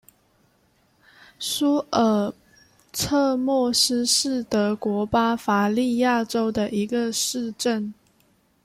[1.37, 2.33] 苏尔
[2.91, 7.93] 策莫斯是德国巴伐利亚州的一个市镇。